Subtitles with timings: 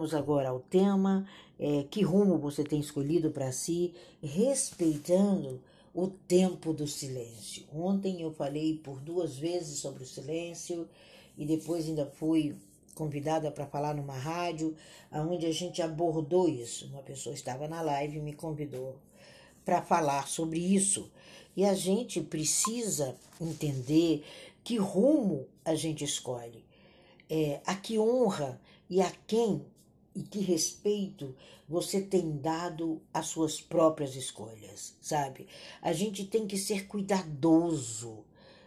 [0.00, 1.28] Vamos agora ao tema:
[1.58, 5.60] é, que rumo você tem escolhido para si, respeitando
[5.92, 7.66] o tempo do silêncio.
[7.70, 10.88] Ontem eu falei por duas vezes sobre o silêncio
[11.36, 12.56] e depois ainda fui
[12.94, 14.74] convidada para falar numa rádio,
[15.12, 16.86] onde a gente abordou isso.
[16.86, 18.96] Uma pessoa estava na live e me convidou
[19.66, 21.10] para falar sobre isso.
[21.54, 24.24] E a gente precisa entender
[24.64, 26.64] que rumo a gente escolhe,
[27.28, 28.58] é, a que honra
[28.88, 29.62] e a quem
[30.14, 31.34] e que respeito
[31.68, 35.46] você tem dado às suas próprias escolhas, sabe?
[35.80, 38.24] A gente tem que ser cuidadoso,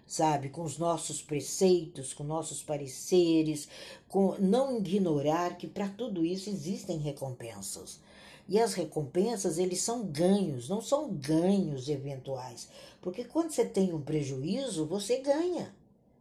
[0.08, 3.68] sabe, com os nossos preceitos, com nossos pareceres,
[4.08, 8.00] com não ignorar que para tudo isso existem recompensas.
[8.48, 12.70] E as recompensas, eles são ganhos, não são ganhos eventuais.
[13.02, 15.74] Porque quando você tem um prejuízo, você ganha,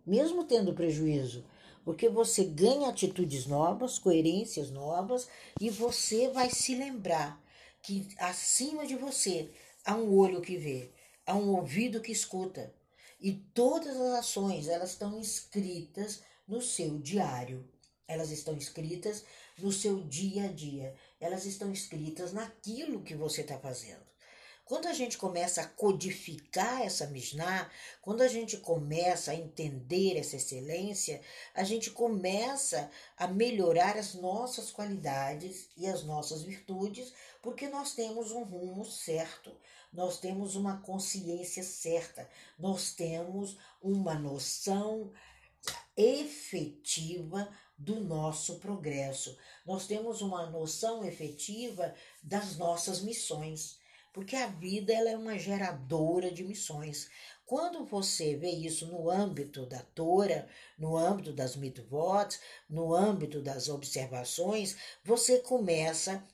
[0.07, 1.45] mesmo tendo prejuízo
[1.85, 5.29] porque você ganha atitudes novas, coerências novas
[5.61, 7.43] e você vai se lembrar
[7.83, 9.51] que acima de você
[9.85, 10.93] há um olho que vê,
[11.27, 12.73] há um ouvido que escuta.
[13.21, 17.69] E todas as ações, elas estão escritas no seu diário.
[18.07, 19.25] Elas estão escritas
[19.59, 20.95] no seu dia a dia.
[21.21, 24.12] Elas estão escritas naquilo que você está fazendo.
[24.73, 27.71] Quando a gente começa a codificar essa Mishnah,
[28.01, 31.21] quando a gente começa a entender essa excelência,
[31.55, 38.31] a gente começa a melhorar as nossas qualidades e as nossas virtudes, porque nós temos
[38.33, 39.55] um rumo certo,
[39.93, 42.27] nós temos uma consciência certa,
[42.59, 45.13] nós temos uma noção
[45.95, 49.37] efetiva do nosso progresso.
[49.67, 53.82] Nós temos uma noção efetiva das nossas missões
[54.13, 57.09] porque a vida ela é uma geradora de missões.
[57.45, 63.69] Quando você vê isso no âmbito da Tora, no âmbito das mitvot, no âmbito das
[63.69, 66.27] observações, você começa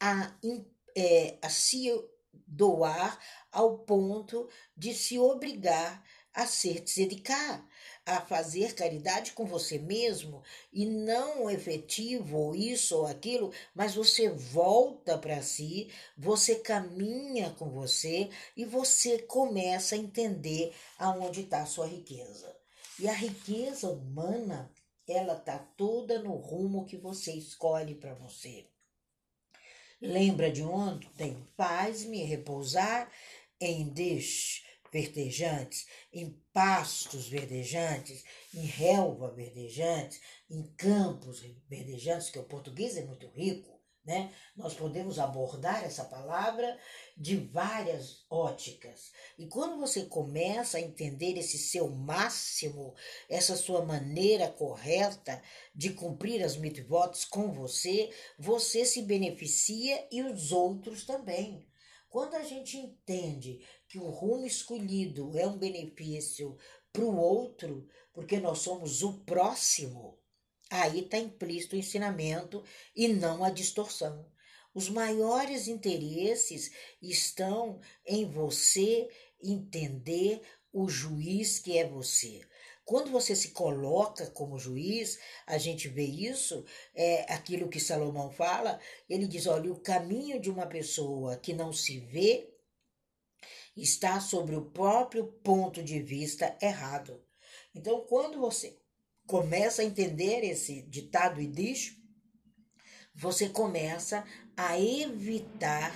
[0.00, 0.34] a,
[0.96, 1.90] é, a se
[2.46, 3.18] doar
[3.50, 6.04] ao ponto de se obrigar
[6.34, 7.66] a ser tzedikah,
[8.06, 10.40] a fazer caridade com você mesmo
[10.72, 18.30] e não efetivo isso ou aquilo, mas você volta para si, você caminha com você
[18.56, 22.56] e você começa a entender aonde está a sua riqueza.
[22.96, 24.70] E a riqueza humana,
[25.06, 28.66] ela está toda no rumo que você escolhe para você.
[30.00, 31.36] Lembra de ontem?
[31.56, 33.10] Faz-me repousar
[33.60, 38.24] em Deus verdejantes, em pastos verdejantes,
[38.54, 40.20] em relva verdejante,
[40.50, 43.76] em campos verdejantes, que o português é muito rico,
[44.06, 44.32] né?
[44.54, 46.78] Nós podemos abordar essa palavra
[47.16, 49.10] de várias óticas.
[49.36, 52.94] E quando você começa a entender esse seu máximo,
[53.28, 55.42] essa sua maneira correta
[55.74, 61.66] de cumprir as mitzvot com você, você se beneficia e os outros também.
[62.08, 66.56] Quando a gente entende que o rumo escolhido é um benefício
[66.92, 70.18] para o outro, porque nós somos o próximo,
[70.70, 72.64] aí está implícito o ensinamento
[72.94, 74.30] e não a distorção.
[74.74, 76.70] Os maiores interesses
[77.00, 79.08] estão em você
[79.42, 80.40] entender
[80.72, 82.42] o juiz que é você.
[82.84, 86.64] Quando você se coloca como juiz, a gente vê isso,
[86.94, 91.72] é aquilo que Salomão fala, ele diz: olha, o caminho de uma pessoa que não
[91.72, 92.55] se vê
[93.76, 97.22] está sobre o próprio ponto de vista errado.
[97.74, 98.78] Então, quando você
[99.26, 101.96] começa a entender esse ditado e diz,
[103.14, 104.24] você começa
[104.56, 105.92] a evitar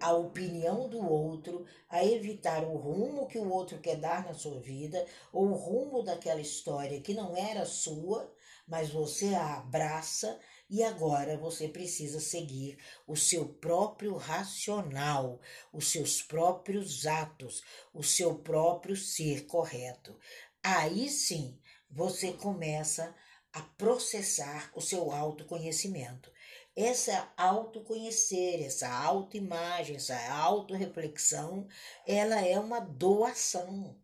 [0.00, 4.60] a opinião do outro, a evitar o rumo que o outro quer dar na sua
[4.60, 8.30] vida, ou o rumo daquela história que não era sua,
[8.66, 10.38] mas você a abraça
[10.68, 15.40] e agora você precisa seguir o seu próprio racional,
[15.72, 20.18] os seus próprios atos, o seu próprio ser correto.
[20.62, 21.58] Aí sim
[21.90, 23.14] você começa
[23.52, 26.32] a processar o seu autoconhecimento
[26.76, 31.68] essa autoconhecer, essa autoimagem, essa autorreflexão,
[32.06, 33.96] ela é uma doação,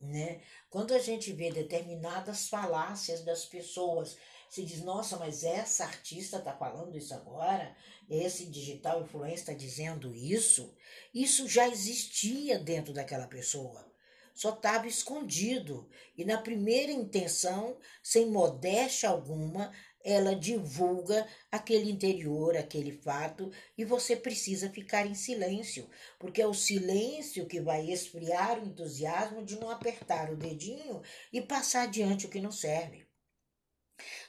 [0.00, 0.40] né?
[0.70, 4.16] Quando a gente vê determinadas falácias das pessoas,
[4.54, 7.74] se diz, nossa, mas essa artista está falando isso agora,
[8.08, 10.74] esse digital influencer está dizendo isso,
[11.12, 13.92] isso já existia dentro daquela pessoa
[14.34, 15.88] só estava escondido.
[16.18, 19.72] E na primeira intenção, sem modéstia alguma,
[20.02, 26.52] ela divulga aquele interior, aquele fato, e você precisa ficar em silêncio, porque é o
[26.52, 31.00] silêncio que vai esfriar o entusiasmo de não apertar o dedinho
[31.32, 33.03] e passar adiante o que não serve.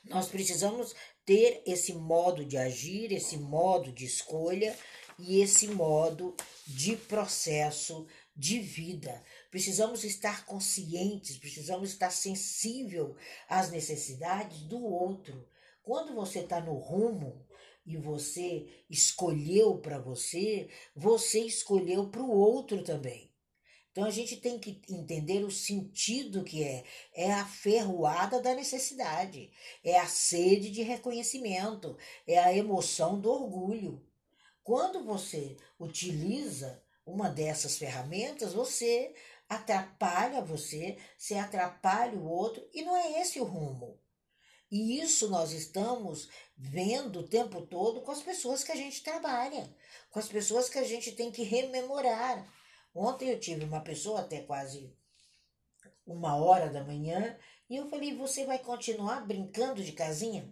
[0.07, 4.77] Nós precisamos ter esse modo de agir, esse modo de escolha
[5.17, 6.35] e esse modo
[6.67, 8.05] de processo
[8.35, 9.23] de vida.
[9.49, 13.15] Precisamos estar conscientes, precisamos estar sensível
[13.47, 15.47] às necessidades do outro.
[15.81, 17.45] Quando você está no rumo
[17.85, 23.24] e você escolheu para você, você escolheu para o outro também.
[23.95, 26.83] Então a gente tem que entender o sentido que é.
[27.13, 29.49] É a ferroada da necessidade,
[29.85, 31.97] é a sede de reconhecimento,
[32.27, 34.05] é a emoção do orgulho.
[34.65, 39.15] Quando você utiliza uma dessas ferramentas, você
[39.47, 43.97] atrapalha você, você atrapalha o outro, e não é esse o rumo.
[44.69, 46.27] E isso nós estamos
[46.57, 49.73] vendo o tempo todo com as pessoas que a gente trabalha,
[50.11, 52.45] com as pessoas que a gente tem que rememorar.
[52.95, 54.89] Ontem eu tive uma pessoa até quase
[56.07, 57.37] uma hora da manhã
[57.69, 60.49] e eu falei: Você vai continuar brincando de casinha?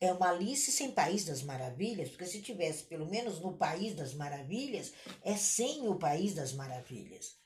[0.00, 4.14] É uma Alice sem País das Maravilhas, porque se tivesse pelo menos no País das
[4.14, 4.92] Maravilhas,
[5.22, 7.36] é sem o País das Maravilhas.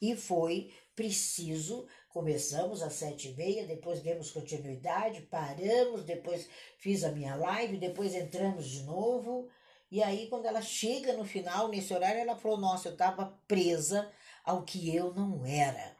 [0.00, 7.10] E foi preciso, começamos às sete e meia, depois demos continuidade, paramos, depois fiz a
[7.12, 9.48] minha live, depois entramos de novo.
[9.90, 14.10] E aí, quando ela chega no final, nesse horário, ela falou: Nossa, eu estava presa
[14.44, 15.96] ao que eu não era.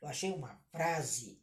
[0.00, 1.38] Eu achei uma frase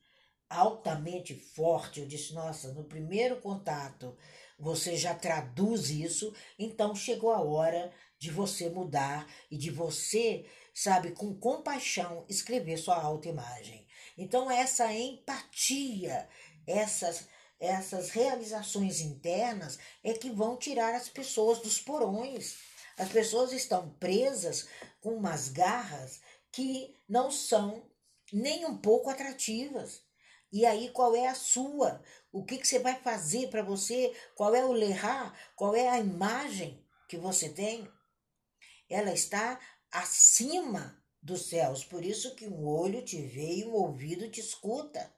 [0.50, 2.00] altamente forte.
[2.00, 4.18] Eu disse: Nossa, no primeiro contato
[4.58, 11.12] você já traduz isso, então chegou a hora de você mudar e de você, sabe,
[11.12, 13.86] com compaixão, escrever sua autoimagem.
[14.18, 16.30] Então, essa empatia,
[16.66, 17.28] essas,
[17.64, 22.58] essas realizações internas é que vão tirar as pessoas dos porões.
[22.98, 24.68] As pessoas estão presas
[25.00, 26.20] com umas garras
[26.52, 27.90] que não são
[28.34, 30.02] nem um pouco atrativas.
[30.52, 32.04] E aí, qual é a sua?
[32.34, 34.14] O que, que você vai fazer para você?
[34.36, 35.34] Qual é o lerrar?
[35.56, 37.90] Qual é a imagem que você tem?
[38.90, 39.58] Ela está
[39.90, 41.86] acima dos céus.
[41.86, 45.16] Por isso que um olho te vê e um ouvido te escuta.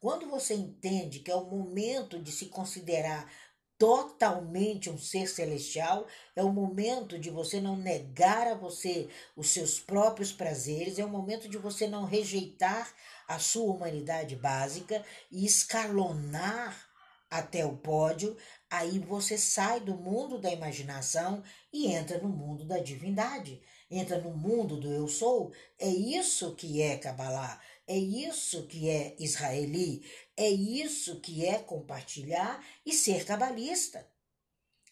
[0.00, 3.30] Quando você entende que é o momento de se considerar
[3.78, 9.78] totalmente um ser celestial, é o momento de você não negar a você os seus
[9.78, 12.92] próprios prazeres, é o momento de você não rejeitar
[13.28, 16.88] a sua humanidade básica e escalonar
[17.30, 18.36] até o pódio,
[18.70, 21.42] aí você sai do mundo da imaginação
[21.72, 23.60] e entra no mundo da divindade,
[23.90, 25.52] entra no mundo do eu sou.
[25.78, 30.04] É isso que é Kabbalah, é isso que é israeli,
[30.36, 34.06] é isso que é compartilhar e ser cabalista.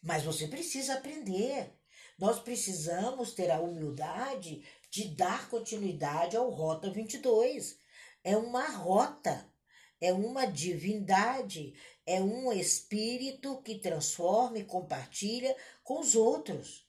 [0.02, 1.72] Mas você precisa aprender.
[2.18, 7.78] Nós precisamos ter a humildade de dar continuidade ao Rota 22
[8.26, 9.48] é uma rota,
[10.00, 16.85] é uma divindade, é um espírito que transforma e compartilha com os outros.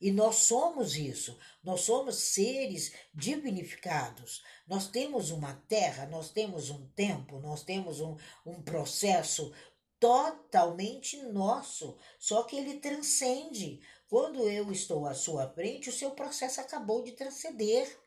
[0.00, 4.42] E nós somos isso, nós somos seres divinificados.
[4.66, 8.16] Nós temos uma terra, nós temos um tempo, nós temos um,
[8.46, 9.52] um processo
[9.98, 13.80] totalmente nosso, só que ele transcende.
[14.08, 18.00] Quando eu estou à sua frente, o seu processo acabou de transcender.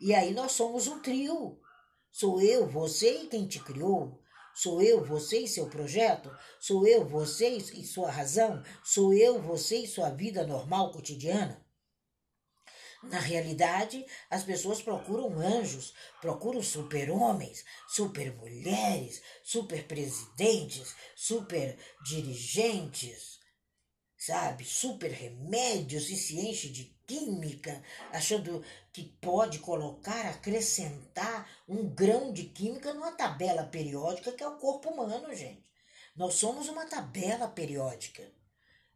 [0.00, 1.60] E aí nós somos um trio.
[2.10, 4.21] Sou eu, você e quem te criou.
[4.54, 6.30] Sou eu, você e seu projeto?
[6.60, 8.62] Sou eu, você e sua razão?
[8.84, 11.64] Sou eu, você e sua vida normal cotidiana?
[13.02, 23.40] Na realidade, as pessoas procuram anjos, procuram super-homens, super-mulheres, super-presidentes, super-dirigentes,
[24.16, 24.64] sabe?
[24.64, 32.94] Super-remédios e se enche de química, achando que pode colocar, acrescentar um grão de química
[32.94, 35.62] numa tabela periódica que é o corpo humano, gente.
[36.16, 38.26] Nós somos uma tabela periódica.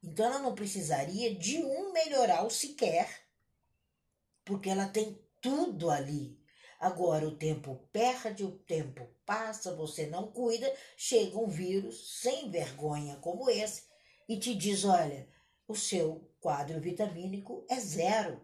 [0.02, 3.26] Então ela não precisaria de um melhoral sequer,
[4.44, 6.38] porque ela tem tudo ali.
[6.80, 13.16] Agora o tempo perde, o tempo passa, você não cuida, chega um vírus sem vergonha
[13.16, 13.84] como esse
[14.28, 15.28] e te diz: olha,
[15.66, 18.40] o seu quadro vitamínico é zero.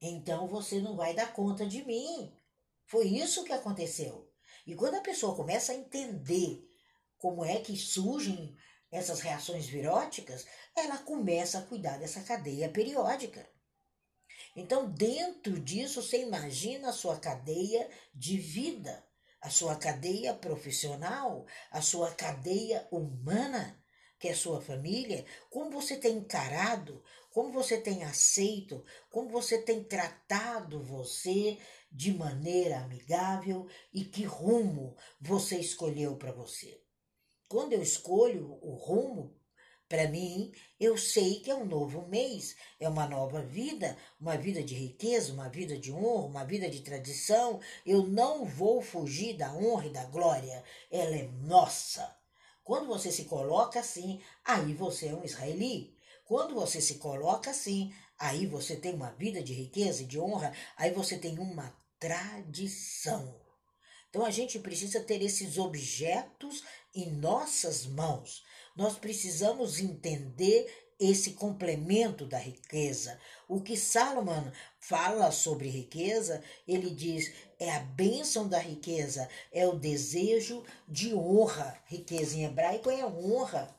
[0.00, 2.34] Então você não vai dar conta de mim.
[2.86, 4.30] Foi isso que aconteceu.
[4.66, 6.66] E quando a pessoa começa a entender
[7.18, 8.56] como é que surgem
[8.90, 13.48] essas reações viróticas, ela começa a cuidar dessa cadeia periódica.
[14.56, 19.04] Então, dentro disso, você imagina a sua cadeia de vida,
[19.40, 23.79] a sua cadeia profissional, a sua cadeia humana
[24.20, 29.82] que é sua família, como você tem encarado, como você tem aceito, como você tem
[29.82, 31.58] tratado você
[31.90, 36.80] de maneira amigável e que rumo você escolheu para você.
[37.48, 39.34] quando eu escolho o rumo,
[39.88, 44.62] para mim, eu sei que é um novo mês, é uma nova vida, uma vida
[44.62, 47.60] de riqueza, uma vida de honra, uma vida de tradição.
[47.84, 50.62] Eu não vou fugir da honra e da glória,
[50.92, 52.19] ela é nossa.
[52.70, 55.92] Quando você se coloca assim, aí você é um israeli.
[56.24, 60.54] Quando você se coloca assim, aí você tem uma vida de riqueza e de honra,
[60.76, 63.34] aí você tem uma tradição.
[64.08, 66.62] Então a gente precisa ter esses objetos
[66.94, 68.44] em nossas mãos.
[68.76, 73.18] Nós precisamos entender esse complemento da riqueza.
[73.48, 79.78] O que Salomão fala sobre riqueza, ele diz: é a bênção da riqueza, é o
[79.78, 81.82] desejo de honra.
[81.86, 83.74] Riqueza em hebraico é honra.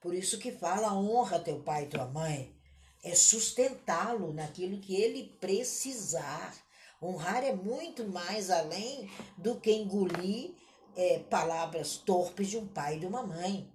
[0.00, 2.52] Por isso que fala honra teu pai e tua mãe.
[3.02, 6.54] É sustentá-lo naquilo que ele precisar.
[7.00, 10.54] Honrar é muito mais além do que engolir
[10.96, 13.70] é, palavras torpes de um pai e de uma mãe.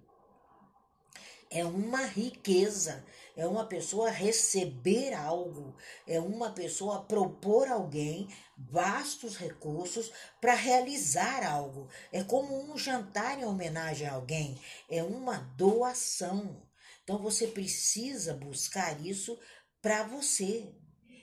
[1.50, 3.04] É uma riqueza,
[3.36, 5.74] é uma pessoa receber algo,
[6.06, 11.88] é uma pessoa propor alguém vastos recursos para realizar algo.
[12.12, 16.62] É como um jantar em homenagem a alguém, é uma doação.
[17.02, 19.36] Então você precisa buscar isso
[19.82, 20.72] para você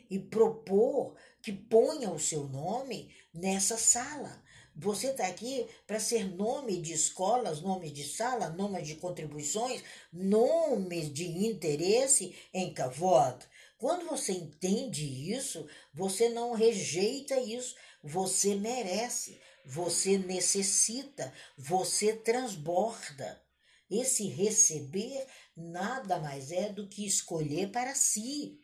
[0.09, 4.43] e propor que ponha o seu nome nessa sala.
[4.79, 11.09] Você está aqui para ser nome de escolas, nome de sala, nome de contribuições, nome
[11.09, 13.43] de interesse em Kavod.
[13.79, 23.41] Quando você entende isso, você não rejeita isso, você merece, você necessita, você transborda.
[23.89, 28.59] Esse receber nada mais é do que escolher para si.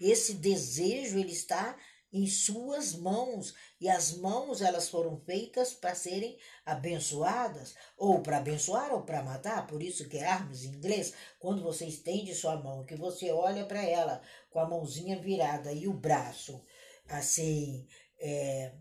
[0.00, 1.76] Esse desejo ele está
[2.12, 3.54] em suas mãos.
[3.80, 9.66] E as mãos elas foram feitas para serem abençoadas ou para abençoar ou para matar.
[9.66, 13.64] Por isso que é armas em inglês quando você estende sua mão que você olha
[13.64, 16.64] para ela com a mãozinha virada e o braço
[17.08, 17.86] assim
[18.18, 18.74] é,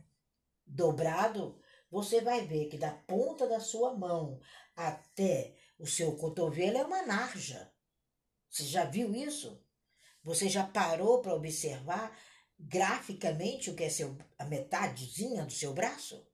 [0.65, 1.59] dobrado
[1.95, 4.39] você vai ver que da ponta da sua mão
[4.75, 7.71] até o seu cotovelo é uma narja.
[8.49, 9.63] Você já viu isso?
[10.21, 12.17] Você já parou para observar
[12.59, 16.25] graficamente o que é seu, a metadezinha do seu braço?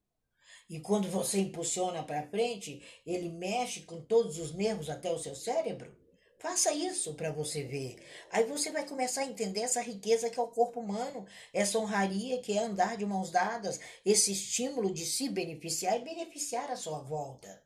[0.69, 5.35] E quando você impulsiona para frente, ele mexe com todos os nervos até o seu
[5.35, 5.93] cérebro?
[6.39, 7.97] Faça isso para você ver.
[8.31, 12.41] Aí você vai começar a entender essa riqueza que é o corpo humano, essa honraria
[12.41, 16.99] que é andar de mãos dadas, esse estímulo de se beneficiar e beneficiar a sua
[16.99, 17.61] volta.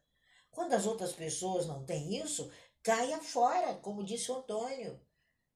[0.52, 5.00] Quando as outras pessoas não têm isso, caia fora, como disse o Antônio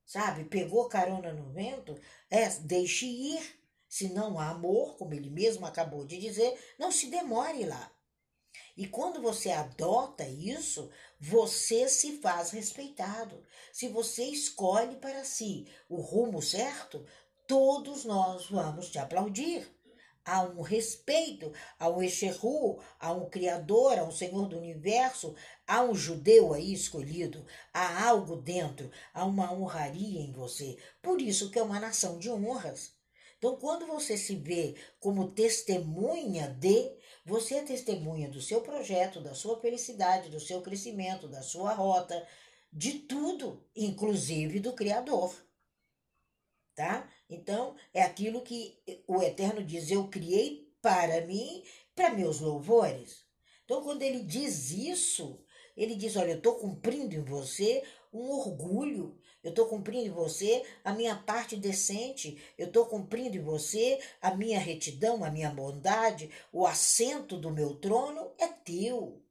[0.09, 0.43] sabe?
[0.45, 1.95] Pegou carona no vento,
[2.31, 3.59] é, deixe ir.
[3.87, 7.91] Se não há amor, como ele mesmo acabou de dizer, não se demore lá.
[8.75, 10.89] E quando você adota isso,
[11.19, 13.43] você se faz respeitado.
[13.71, 17.05] Se você escolhe para si o rumo certo,
[17.47, 19.67] todos nós vamos te aplaudir
[20.29, 21.99] há um respeito a um
[22.99, 28.35] a um Criador, a um Senhor do Universo, há um judeu aí escolhido, há algo
[28.35, 30.77] dentro, há uma honraria em você.
[31.01, 32.93] Por isso que é uma nação de honras.
[33.37, 36.91] Então, quando você se vê como testemunha de,
[37.25, 42.27] você é testemunha do seu projeto, da sua felicidade, do seu crescimento, da sua rota,
[42.71, 45.33] de tudo, inclusive do Criador.
[46.75, 47.09] Tá?
[47.29, 51.63] Então, é aquilo que o Eterno diz: Eu criei para mim,
[51.95, 53.25] para meus louvores.
[53.63, 55.39] Então, quando ele diz isso,
[55.77, 60.65] ele diz: Olha, eu estou cumprindo em você um orgulho, eu estou cumprindo em você
[60.83, 66.31] a minha parte decente, eu estou cumprindo em você a minha retidão, a minha bondade,
[66.51, 69.21] o assento do meu trono é teu.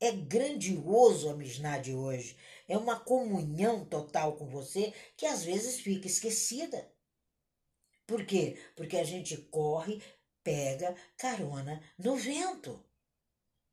[0.00, 2.36] É grandioso a Mishnah de hoje.
[2.66, 6.90] É uma comunhão total com você que às vezes fica esquecida.
[8.06, 8.58] Por quê?
[8.74, 10.02] Porque a gente corre,
[10.42, 12.82] pega carona no vento.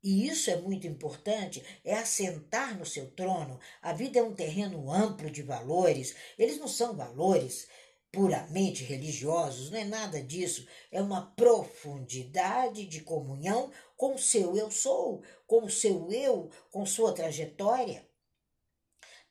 [0.02, 3.58] E isso é muito importante, é assentar no seu trono.
[3.82, 6.14] A vida é um terreno amplo de valores.
[6.38, 7.66] Eles não são valores
[8.12, 10.66] puramente religiosos, não é nada disso.
[10.90, 16.86] É uma profundidade de comunhão com o seu eu sou, com o seu eu, com
[16.86, 18.08] sua trajetória.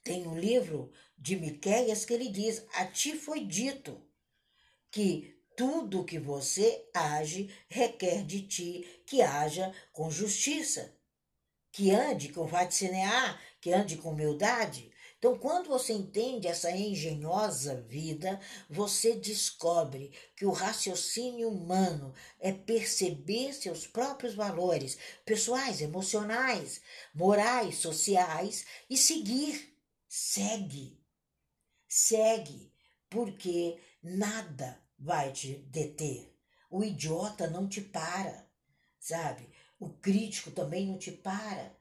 [0.03, 4.05] Tem um livro de Miqueias que ele diz: A ti foi dito
[4.91, 10.93] que tudo que você age requer de ti que haja com justiça,
[11.71, 14.91] que ande com vaticinear, que ande com humildade.
[15.17, 23.53] Então, quando você entende essa engenhosa vida, você descobre que o raciocínio humano é perceber
[23.53, 24.95] seus próprios valores
[25.25, 26.81] pessoais, emocionais,
[27.15, 29.75] morais, sociais e seguir.
[30.07, 31.01] Segue.
[31.87, 32.71] Segue,
[33.09, 36.31] porque nada vai te deter.
[36.69, 38.47] O idiota não te para,
[38.99, 39.49] sabe?
[39.79, 41.76] O crítico também não te para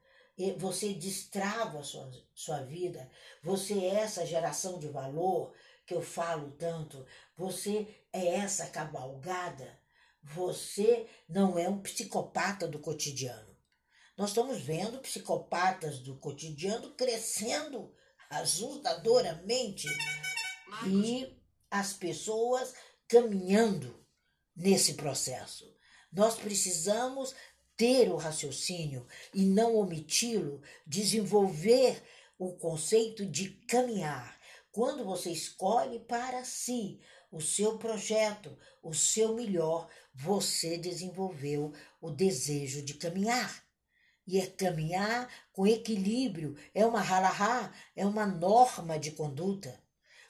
[0.58, 3.10] você destrava a sua, sua vida,
[3.42, 5.54] você é essa geração de valor
[5.86, 9.78] que eu falo tanto, você é essa cavalgada,
[10.22, 13.56] você não é um psicopata do cotidiano.
[14.16, 17.94] Nós estamos vendo psicopatas do cotidiano crescendo
[18.30, 19.86] assustadoramente.
[20.86, 21.38] E
[21.70, 22.74] as pessoas
[23.08, 24.04] caminhando
[24.54, 25.72] nesse processo.
[26.10, 27.34] Nós precisamos
[27.76, 32.02] ter o raciocínio e não omiti-lo, desenvolver
[32.38, 34.38] o conceito de caminhar.
[34.72, 42.82] Quando você escolhe para si o seu projeto, o seu melhor, você desenvolveu o desejo
[42.82, 43.64] de caminhar.
[44.26, 49.80] E é caminhar com equilíbrio, é uma halahá, é uma norma de conduta.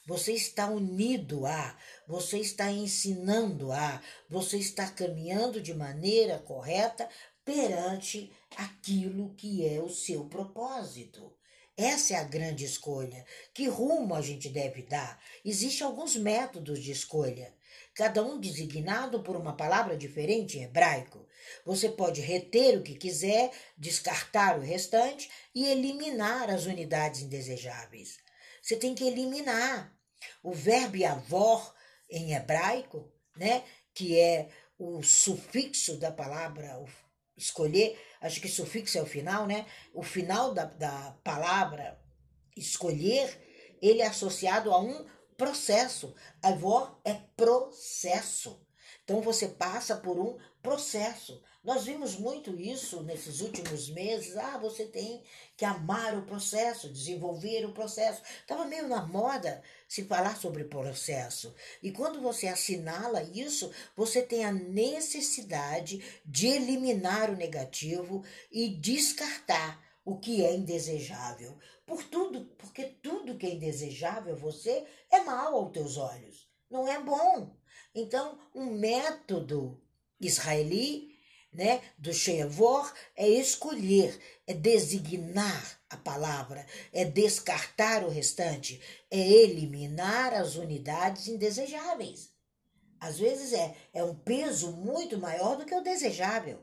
[0.07, 1.77] Você está unido a,
[2.07, 7.09] você está ensinando a, você está caminhando de maneira correta
[7.47, 11.33] perante aquilo que é o seu propósito.
[11.77, 13.25] Essa é a grande escolha.
[13.55, 15.23] Que rumo a gente deve dar?
[15.45, 17.55] Existem alguns métodos de escolha,
[17.95, 21.25] cada um designado por uma palavra diferente em hebraico.
[21.65, 28.19] Você pode reter o que quiser, descartar o restante e eliminar as unidades indesejáveis.
[28.61, 29.97] Você tem que eliminar.
[30.43, 31.75] O verbo avor
[32.11, 33.63] em hebraico, né,
[33.95, 34.49] que é
[34.79, 36.77] o sufixo da palavra
[37.37, 39.67] escolher, acho que sufixo é o final, né?
[39.93, 42.01] O final da, da palavra
[42.57, 46.15] escolher, ele é associado a um processo.
[46.43, 48.65] Avó é processo.
[49.05, 51.43] Então você passa por um processo.
[51.67, 54.37] Nós vimos muito isso nesses últimos meses.
[54.37, 55.21] Ah, você tem
[55.57, 58.23] que amar o processo, desenvolver o processo.
[58.41, 61.53] Estava meio na moda se falar sobre processo.
[61.83, 69.85] E quando você assinala isso, você tem a necessidade de eliminar o negativo e descartar
[70.05, 71.59] o que é indesejável.
[71.85, 76.49] Por tudo, porque tudo que é indesejável você é mal aos teus olhos.
[76.71, 77.57] Não é bom.
[77.93, 79.83] Então, um método
[80.21, 81.16] israeli,
[81.57, 84.17] né, do Shevor, é escolher,
[84.47, 92.31] é designar a palavra, é descartar o restante, é eliminar as unidades indesejáveis.
[93.01, 96.63] Às vezes é, é um peso muito maior do que o desejável.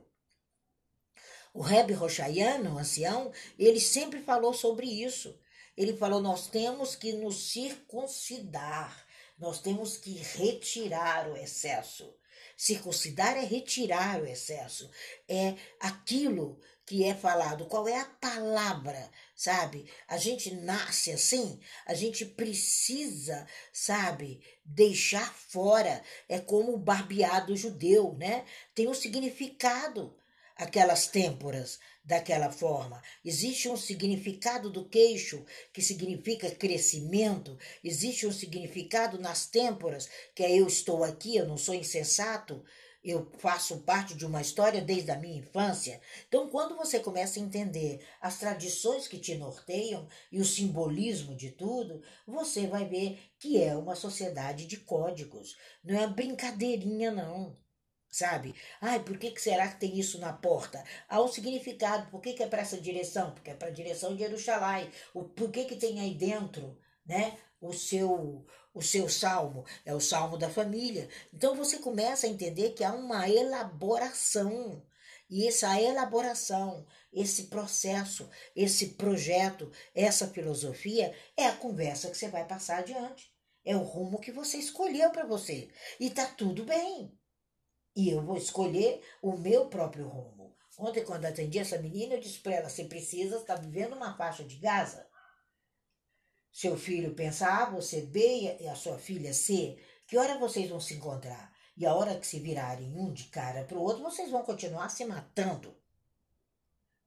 [1.53, 5.37] O Rebbe Rochayano, ancião, ele sempre falou sobre isso.
[5.75, 9.03] Ele falou: nós temos que nos circuncidar
[9.37, 12.15] nós temos que retirar o excesso.
[12.57, 14.89] Circuncidar é retirar o excesso.
[15.27, 17.65] É aquilo que é falado.
[17.65, 19.89] Qual é a palavra, sabe?
[20.07, 26.03] A gente nasce assim, a gente precisa, sabe, deixar fora.
[26.27, 28.45] É como o barbeado judeu, né?
[28.75, 30.15] Tem um significado
[30.55, 33.01] aquelas têmporas daquela forma.
[33.23, 40.51] Existe um significado do queixo, que significa crescimento, existe um significado nas têmporas, que é
[40.51, 42.63] eu estou aqui, eu não sou insensato,
[43.03, 45.99] eu faço parte de uma história desde a minha infância.
[46.27, 51.51] Então, quando você começa a entender as tradições que te norteiam e o simbolismo de
[51.51, 55.57] tudo, você vai ver que é uma sociedade de códigos.
[55.83, 57.57] Não é brincadeirinha, não
[58.13, 58.53] sabe?
[58.79, 60.83] Ai, por que, que será que tem isso na porta?
[61.09, 62.09] Há um significado.
[62.11, 63.31] Por que, que é para essa direção?
[63.31, 64.89] Porque é para a direção de Jerusalém.
[65.13, 67.37] O, por que, que tem aí dentro, né?
[67.59, 71.09] O seu, o seu salmo é o salmo da família.
[71.33, 74.85] Então você começa a entender que há uma elaboração.
[75.29, 82.45] E essa elaboração, esse processo, esse projeto, essa filosofia é a conversa que você vai
[82.45, 83.33] passar adiante.
[83.65, 85.69] É o rumo que você escolheu para você.
[85.99, 87.17] E tá tudo bem.
[87.95, 90.55] E eu vou escolher o meu próprio rumo.
[90.77, 94.43] Ontem, quando atendi essa menina, eu disse para ela: você precisa estar vivendo uma faixa
[94.43, 95.07] de Gaza.
[96.51, 99.77] Seu filho pensa A, você B e a sua filha C.
[100.07, 101.51] Que hora vocês vão se encontrar?
[101.75, 104.89] E a hora que se virarem um de cara para o outro, vocês vão continuar
[104.89, 105.75] se matando.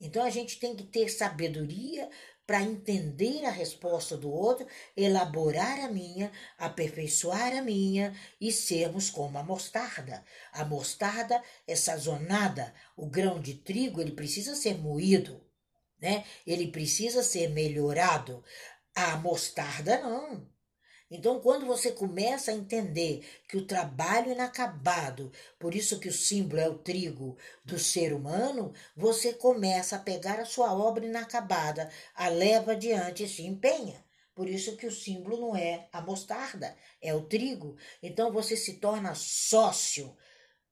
[0.01, 2.11] Então a gente tem que ter sabedoria
[2.47, 9.37] para entender a resposta do outro, elaborar a minha, aperfeiçoar a minha e sermos como
[9.37, 10.25] a mostarda.
[10.53, 15.45] A mostarda é sazonada, o grão de trigo ele precisa ser moído,
[16.01, 16.25] né?
[16.47, 18.45] Ele precisa ser melhorado.
[18.95, 20.56] A mostarda não.
[21.09, 26.61] Então, quando você começa a entender que o trabalho inacabado, por isso que o símbolo
[26.61, 32.29] é o trigo do ser humano, você começa a pegar a sua obra inacabada, a
[32.29, 34.05] leva adiante e se empenha.
[34.35, 37.77] Por isso que o símbolo não é a mostarda, é o trigo.
[38.03, 40.15] Então você se torna sócio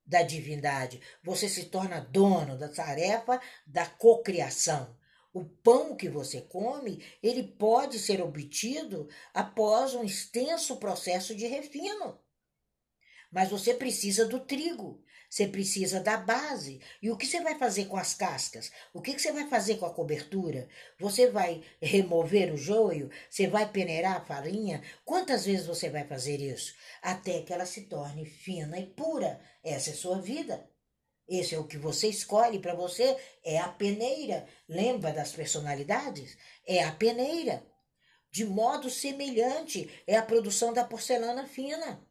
[0.05, 4.95] da divindade, você se torna dono da tarefa da cocriação.
[5.35, 12.17] O pão que você come, ele pode ser obtido após um extenso processo de refino.
[13.29, 16.79] Mas você precisa do trigo, você precisa da base.
[17.01, 18.71] E o que você vai fazer com as cascas?
[18.93, 20.69] O que você vai fazer com a cobertura?
[20.97, 23.09] Você vai remover o joio?
[23.29, 24.81] Você vai peneirar a farinha?
[25.03, 26.73] Quantas vezes você vai fazer isso?
[27.01, 29.41] Até que ela se torne fina e pura.
[29.61, 30.65] Essa é sua vida.
[31.27, 34.47] Esse é o que você escolhe para você, é a peneira.
[34.69, 36.37] Lembra das personalidades?
[36.65, 37.65] É a peneira.
[38.31, 42.05] De modo semelhante, é a produção da porcelana fina.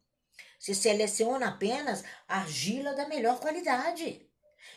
[0.59, 4.27] Se seleciona apenas argila da melhor qualidade.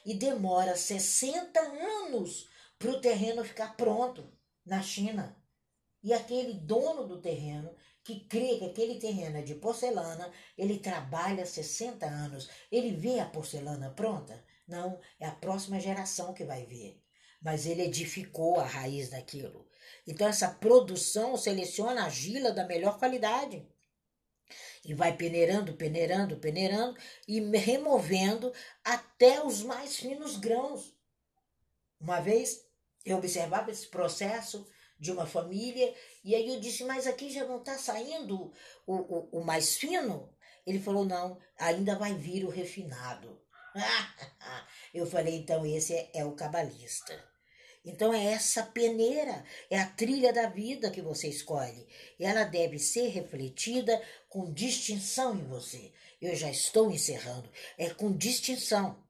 [0.05, 4.31] E demora 60 anos para o terreno ficar pronto
[4.65, 5.35] na China.
[6.03, 7.75] E aquele dono do terreno
[8.07, 13.25] que crê que aquele terreno é de porcelana, ele trabalha 60 anos, ele vê a
[13.25, 14.41] porcelana pronta?
[14.65, 17.03] Não, é a próxima geração que vai ver.
[17.41, 19.67] Mas ele edificou a raiz daquilo.
[20.07, 23.67] Então, essa produção seleciona a argila da melhor qualidade.
[24.85, 28.53] E vai peneirando, peneirando, peneirando e removendo
[28.85, 30.95] até os mais finos grãos.
[31.99, 32.65] Uma vez
[33.05, 34.65] eu observava esse processo
[34.99, 38.51] de uma família, e aí eu disse, mas aqui já não está saindo
[38.85, 40.33] o, o, o mais fino?
[40.65, 43.41] Ele falou, não, ainda vai vir o refinado.
[44.93, 47.17] eu falei, então esse é, é o cabalista.
[47.85, 51.87] Então é essa peneira, é a trilha da vida que você escolhe.
[52.19, 55.93] E ela deve ser refletida com distinção em você.
[56.21, 57.49] Eu já estou encerrando.
[57.77, 59.01] É com distinção.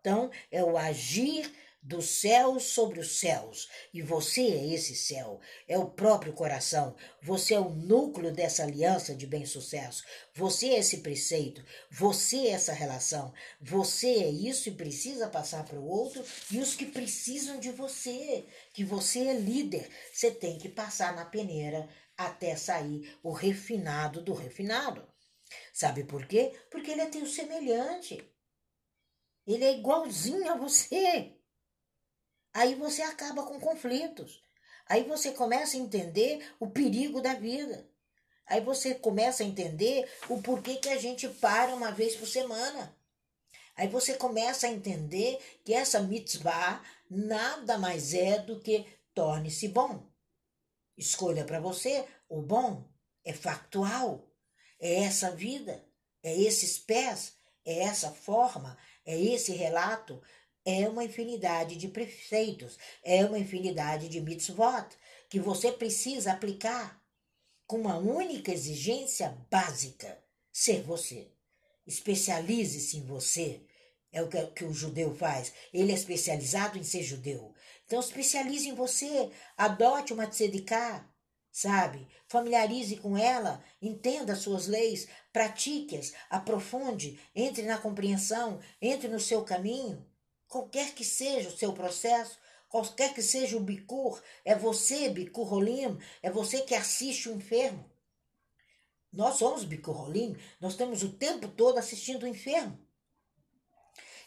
[0.00, 1.50] Então, é o agir
[1.84, 3.68] dos céus sobre os céus.
[3.92, 6.96] E você é esse céu, é o próprio coração.
[7.22, 10.02] Você é o núcleo dessa aliança de bem-sucesso.
[10.34, 13.34] Você é esse preceito, você é essa relação.
[13.60, 18.46] Você é isso e precisa passar para o outro e os que precisam de você,
[18.72, 19.86] que você é líder.
[20.10, 25.06] Você tem que passar na peneira até sair o refinado do refinado.
[25.72, 26.52] Sabe por quê?
[26.70, 28.26] Porque ele é teu semelhante.
[29.46, 31.36] Ele é igualzinho a você.
[32.54, 34.40] Aí você acaba com conflitos.
[34.86, 37.90] Aí você começa a entender o perigo da vida.
[38.46, 42.96] Aí você começa a entender o porquê que a gente para uma vez por semana.
[43.74, 50.06] Aí você começa a entender que essa mitzvah nada mais é do que torne-se bom.
[50.96, 52.88] Escolha para você o bom.
[53.24, 54.30] É factual.
[54.78, 55.84] É essa vida.
[56.22, 57.34] É esses pés.
[57.64, 58.78] É essa forma.
[59.04, 60.22] É esse relato
[60.64, 64.88] é uma infinidade de preceitos, é uma infinidade de mitzvot
[65.28, 67.02] que você precisa aplicar
[67.66, 70.18] com uma única exigência básica:
[70.52, 71.30] ser você.
[71.86, 73.60] Especialize-se em você.
[74.10, 75.52] É o que, que, o judeu faz.
[75.72, 77.52] Ele é especializado em ser judeu.
[77.84, 79.30] Então, especialize em você.
[79.56, 81.06] Adote uma tzedikah,
[81.50, 82.06] sabe?
[82.28, 90.06] Familiarize com ela, entenda suas leis, pratique-as, aprofunde, entre na compreensão, entre no seu caminho.
[90.54, 92.38] Qualquer que seja o seu processo,
[92.68, 97.90] qualquer que seja o bicur, é você, bicur rolim, é você que assiste o enfermo.
[99.12, 102.78] Nós somos bicur rolim, nós temos o tempo todo assistindo o enfermo.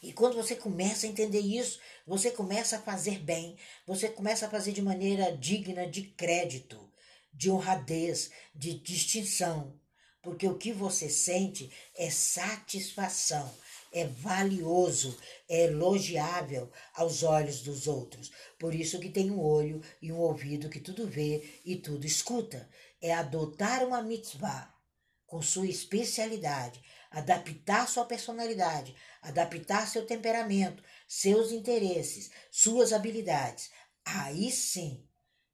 [0.03, 4.49] E quando você começa a entender isso, você começa a fazer bem, você começa a
[4.49, 6.91] fazer de maneira digna de crédito,
[7.31, 9.79] de honradez, de distinção.
[10.21, 13.49] Porque o que você sente é satisfação
[13.91, 18.31] é valioso, é elogiável aos olhos dos outros.
[18.59, 22.69] Por isso que tem um olho e um ouvido que tudo vê e tudo escuta.
[23.01, 24.73] É adotar uma mitzvah
[25.25, 33.69] com sua especialidade, adaptar sua personalidade, adaptar seu temperamento, seus interesses, suas habilidades.
[34.05, 35.05] Aí sim,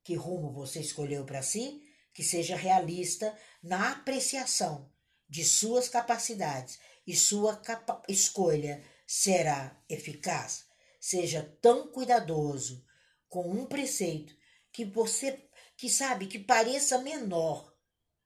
[0.04, 1.82] que rumo você escolheu para si?
[2.14, 4.92] Que seja realista na apreciação
[5.28, 7.62] de suas capacidades e sua
[8.08, 10.66] escolha será eficaz.
[11.00, 12.86] Seja tão cuidadoso
[13.28, 14.36] com um preceito
[14.72, 17.74] que você que sabe que pareça menor,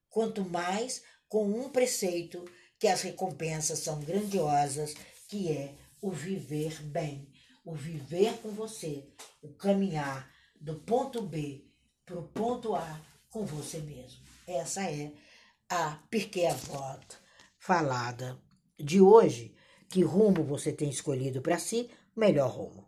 [0.09, 2.45] quanto mais com um preceito
[2.77, 4.93] que as recompensas são grandiosas,
[5.27, 7.31] que é o viver bem,
[7.65, 9.07] o viver com você,
[9.41, 11.65] o caminhar do ponto B
[12.05, 14.21] para o ponto A com você mesmo.
[14.45, 15.11] Essa é
[15.69, 17.17] a Pirkei Avot
[17.57, 18.39] falada
[18.79, 19.53] de hoje.
[19.89, 21.89] Que rumo você tem escolhido para si?
[22.15, 22.87] Melhor rumo.